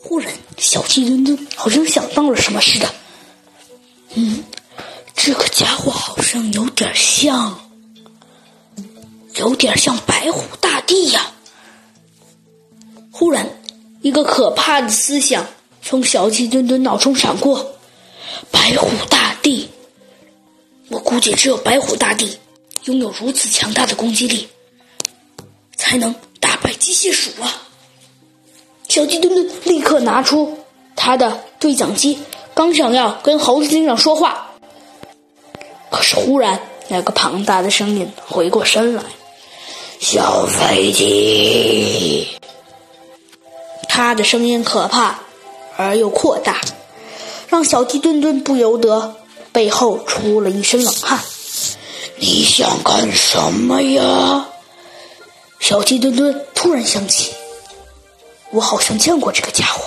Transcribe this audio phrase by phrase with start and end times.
[0.00, 2.94] 忽然，小鸡墩墩好像想到了什么似的。
[4.14, 4.44] 嗯，
[5.14, 7.70] 这个家伙好像有点像，
[9.36, 11.32] 有点像白虎大帝呀。
[13.10, 13.48] 忽然，
[14.02, 15.46] 一个可怕的思想
[15.80, 17.76] 从小鸡墩墩脑中闪过：
[18.50, 19.68] 白虎大帝！
[20.88, 22.38] 我估计只有白虎大帝
[22.84, 24.48] 拥有如此强大的攻击力，
[25.76, 26.14] 才能
[26.52, 27.62] 打败机械鼠啊！
[28.86, 30.58] 小鸡墩墩立刻拿出
[30.94, 32.18] 他的对讲机，
[32.52, 34.50] 刚想要跟猴子警长说话，
[35.90, 39.02] 可是忽然那个庞大的声音回过身来
[39.98, 42.28] ：“小飞机！”
[43.88, 45.20] 他的声音可怕
[45.78, 46.60] 而又扩大，
[47.48, 49.16] 让小鸡墩墩不由得
[49.52, 51.18] 背后出了一身冷汗。
[52.18, 54.48] 你想干什么呀？
[55.62, 57.32] 小鸡墩墩突然想起。
[58.50, 59.84] 我好像见过这个家伙，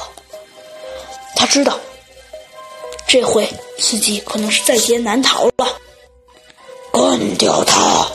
[1.35, 1.77] 他知道
[3.05, 5.77] 这回自己可能是在劫难逃了。
[6.93, 8.09] 干掉他，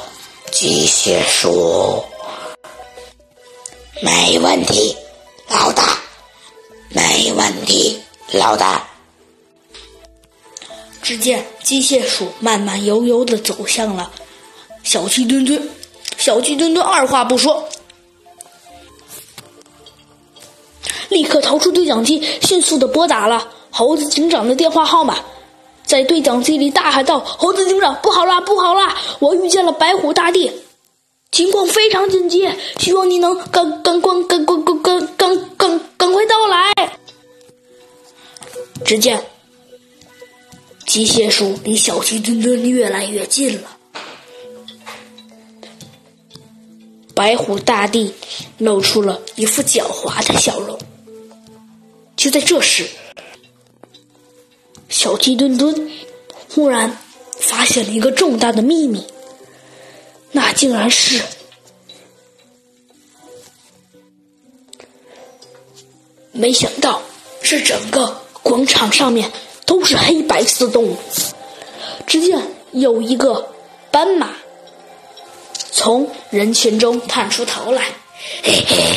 [0.51, 2.03] 机械鼠！
[4.01, 4.97] 没问题，
[5.51, 5.99] 老大，
[6.89, 8.01] 没问题，
[8.33, 8.89] 老大。
[11.03, 14.11] 只见机械鼠慢慢悠悠的走向了
[14.83, 15.71] 小鸡墩墩，
[16.21, 17.69] 小鸡墩墩二话不说。
[21.09, 25.17] 立刻掏出对讲机，迅速的拨打了猴子警长的电话号码，
[25.85, 28.97] 在对讲机里大喊道：“猴子警长，不好啦，不好啦！
[29.19, 30.53] 我遇见了白虎大帝，
[31.33, 32.49] 情况非常紧急，
[32.79, 36.73] 希望你能赶赶赶赶赶赶赶赶赶赶快到来。”
[38.85, 39.25] 只见
[40.87, 43.79] 机械鼠离小鸡墩墩越来越近了，
[47.21, 48.15] 白虎大帝
[48.57, 50.79] 露出了一副狡猾的笑容。
[52.17, 52.89] 就在这时，
[54.89, 55.91] 小鸡墩墩
[56.49, 56.97] 忽然
[57.39, 59.05] 发现了一个重大的秘密，
[60.33, 61.23] 那竟然是
[66.33, 67.03] 没想到，
[67.43, 69.31] 这整个广场上面
[69.67, 70.97] 都是黑白色动物。
[72.07, 72.41] 只见
[72.73, 73.53] 有一个
[73.91, 74.37] 斑马
[75.73, 77.83] 从人群中探出头来，
[78.43, 78.95] 嘿嘿，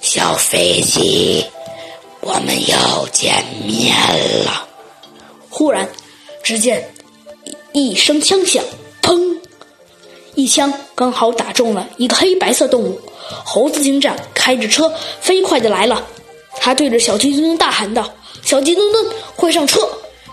[0.00, 1.44] 小飞机。
[2.20, 3.94] 我们又见面
[4.44, 4.66] 了！
[5.48, 5.88] 忽然，
[6.42, 6.92] 只见
[7.72, 8.64] 一声枪响，
[9.00, 9.38] 砰！
[10.34, 13.00] 一枪刚好打中了一个黑白色动物。
[13.44, 16.04] 猴子警长开着车飞快的来了，
[16.60, 18.12] 他对着小鸡墩墩大喊道
[18.42, 19.06] ：“小鸡墩墩，
[19.36, 19.80] 快上车！”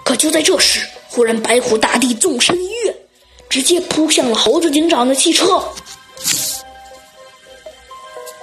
[0.04, 2.93] 可就在这时，忽然白虎大帝纵身一跃，
[3.54, 5.64] 直接扑向了猴子警长的汽车。